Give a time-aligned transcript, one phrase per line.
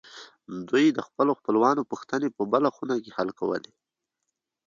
[0.69, 3.71] دوی د خپلو خپلوانو پوښتنې په بله خونه کې حل کولې